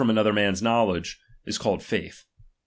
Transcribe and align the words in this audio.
xvui 0.01 0.09
another 0.09 0.33
man's 0.33 0.63
knowledge, 0.63 1.19
is 1.45 1.59
called 1.59 1.81
J'uith. 1.81 2.23